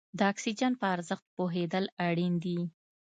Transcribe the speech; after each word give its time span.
د 0.17 0.19
اکسیجن 0.31 0.73
په 0.81 0.85
ارزښت 0.95 1.25
پوهېدل 1.35 1.85
اړین 2.07 2.33
دي. 2.43 2.59